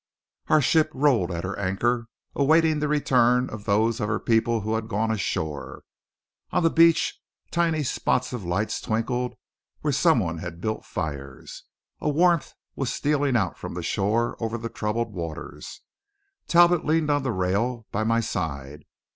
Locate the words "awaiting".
2.33-2.79